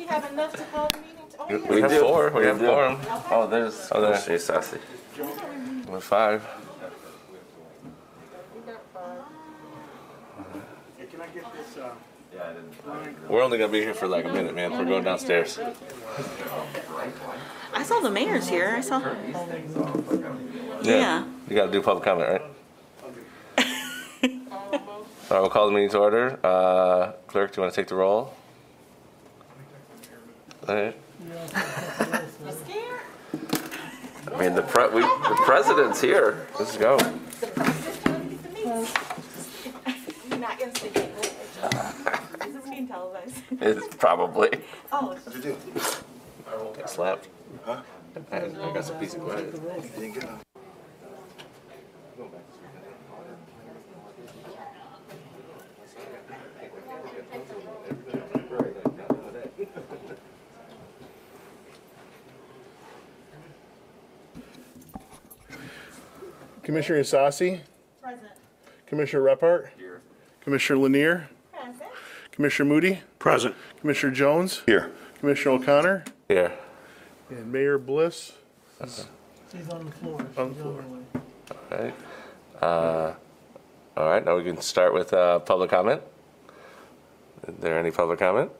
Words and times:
You 0.00 0.06
have 0.08 0.32
enough 0.32 0.52
to 0.56 0.62
call 0.72 0.88
the 0.88 0.98
meeting? 0.98 1.16
Oh, 1.38 1.46
We 1.68 1.80
yes. 1.80 1.90
have 1.90 1.90
do. 1.90 2.00
four. 2.00 2.30
We 2.30 2.40
We 2.40 2.46
have 2.46 2.58
do. 2.58 2.66
quorum. 2.66 2.98
Oh, 3.30 3.46
there's 3.46 3.88
Oh, 3.92 4.00
there. 4.00 4.10
Commissioner 4.12 4.38
Sassy. 4.38 4.78
With 5.90 6.02
five. 6.04 6.42
We 8.54 8.60
got 8.72 8.80
five. 8.94 9.18
Can 11.10 11.20
I 11.20 11.26
get 11.26 11.44
this, 11.52 11.76
uh, 11.78 11.90
We're 13.28 13.42
only 13.42 13.58
gonna 13.58 13.72
be 13.72 13.80
here 13.82 13.92
for 13.94 14.06
like 14.08 14.24
a 14.24 14.28
minute, 14.28 14.54
man. 14.54 14.70
We're 14.72 14.84
going 14.84 15.04
downstairs. 15.04 15.58
I 17.74 17.82
saw 17.82 18.00
the 18.00 18.10
mayor's 18.10 18.48
here. 18.48 18.74
I 18.78 18.80
saw. 18.80 19.00
Yeah. 20.82 21.24
You 21.48 21.56
gotta 21.56 21.70
do 21.72 21.82
public 21.82 22.04
comment, 22.04 22.28
right? 22.30 22.42
All 24.52 25.36
right, 25.36 25.40
we'll 25.40 25.50
call 25.50 25.66
the 25.66 25.72
meeting 25.72 25.90
to 25.90 25.98
order. 25.98 26.38
Uh, 26.42 27.12
clerk, 27.26 27.52
do 27.52 27.56
you 27.60 27.62
wanna 27.62 27.72
take 27.74 27.88
the 27.88 27.96
roll? 27.96 28.32
All 30.68 30.74
right. 30.74 30.96
I 34.32 34.38
mean, 34.38 34.54
the 34.54 34.62
pre, 34.62 34.88
we, 34.88 35.00
the 35.00 35.42
president's 35.44 36.00
here. 36.00 36.46
Let's 36.58 36.76
go. 36.76 36.98
The 36.98 37.46
president 37.48 38.30
needs 38.30 38.42
to 38.42 38.48
meet. 38.50 38.66
You're 40.28 40.38
not 40.38 40.60
instigating. 40.60 41.10
Is 41.10 42.54
this 42.54 42.68
being 42.70 42.86
probably. 43.98 44.60
Oh, 44.92 45.16
Slapped. 46.86 47.28
I 47.66 47.82
I 48.32 48.72
got 48.72 48.84
some 48.84 48.98
piece 48.98 49.14
of 49.14 49.24
bread. 49.24 50.40
Commissioner 66.70 67.00
Ysasi, 67.00 67.58
present. 68.00 68.30
Commissioner 68.86 69.24
Reppart, 69.24 69.70
Here. 69.76 70.02
Commissioner 70.40 70.78
Lenear, 70.78 71.26
Present. 71.52 71.82
Commissioner 72.30 72.68
Moody, 72.68 73.00
Present. 73.18 73.56
Commissioner 73.80 74.12
Jones, 74.14 74.62
Here. 74.66 74.92
Commissioner 75.18 75.56
O'Connor, 75.56 76.04
Here. 76.28 76.52
and 77.28 77.50
Mayor 77.50 77.76
Bliss. 77.76 78.34
She's 78.84 79.68
on 79.68 79.84
the 79.86 79.90
floor. 79.90 80.24
She's 80.28 80.38
On 80.38 80.48
the 80.50 80.62
floor. 80.62 80.84
All 81.50 81.76
right. 81.76 81.94
Uh, 82.62 83.14
all 83.96 84.08
right, 84.08 84.24
now 84.24 84.36
we 84.36 84.44
can 84.44 84.60
start 84.60 84.94
with 84.94 85.12
uh, 85.12 85.40
public 85.40 85.70
comment. 85.70 86.00
Is 87.48 87.54
there 87.58 87.80
any 87.80 87.90
public 87.90 88.20
comment? 88.20 88.52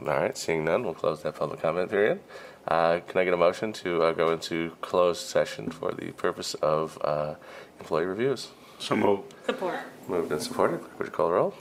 All 0.00 0.06
right, 0.08 0.36
seeing 0.36 0.64
none, 0.64 0.84
we'll 0.84 0.94
close 0.94 1.22
that 1.22 1.36
public 1.36 1.60
comment 1.62 1.90
period. 1.90 2.20
Uh, 2.68 3.00
Can 3.06 3.18
I 3.20 3.24
get 3.24 3.32
a 3.32 3.36
motion 3.36 3.72
to 3.74 4.02
uh, 4.02 4.12
go 4.12 4.30
into 4.32 4.72
closed 4.80 5.26
session 5.26 5.70
for 5.70 5.92
the 5.92 6.10
purpose 6.12 6.54
of 6.54 6.98
uh, 7.02 7.34
employee 7.78 8.04
reviews? 8.06 8.48
So 8.78 8.94
move. 8.96 9.20
Support. 9.46 9.78
Moved 10.08 10.32
and 10.32 10.42
supported. 10.42 10.80
Would 10.98 11.06
you 11.06 11.12
call 11.12 11.28
the 11.28 11.34
roll? 11.34 11.54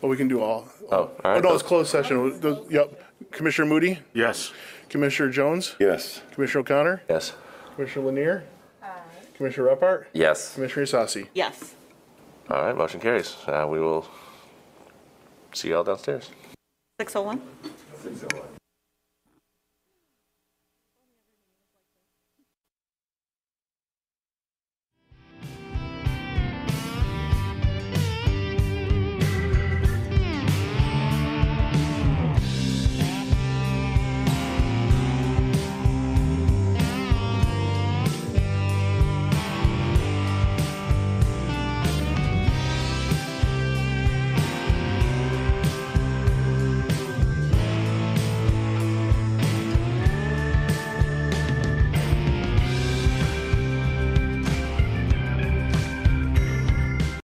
Well, 0.00 0.10
we 0.10 0.16
can 0.16 0.28
do 0.28 0.40
all. 0.40 0.66
Oh, 0.90 0.96
all 0.96 1.12
Oh, 1.24 1.30
right. 1.34 1.42
no, 1.42 1.52
it's 1.54 1.62
closed 1.62 1.90
session. 1.90 2.40
The- 2.40 2.64
Yep. 2.70 3.02
Commissioner 3.32 3.68
Moody, 3.68 3.98
Yes. 4.14 4.52
Commissioner 4.88 5.30
Jones, 5.30 5.76
Yes. 5.78 6.22
Commissioner 6.32 6.60
O'Connor, 6.62 7.02
Yes. 7.08 7.34
Commissioner 7.76 8.10
Lenear, 8.10 8.42
Commissioner 9.36 9.68
Reppart, 9.74 10.04
Yes. 10.12 10.54
Commissioner 10.54 10.86
Ysasi. 10.86 11.28
Yes. 11.34 11.74
All 12.50 12.62
right, 12.62 12.76
motion 12.76 13.00
carries. 13.00 13.36
Uh, 13.46 13.66
We 13.68 13.78
will 13.80 14.06
see 15.52 15.68
y'all 15.70 15.84
downstairs. 15.84 16.30
601? 17.10 18.61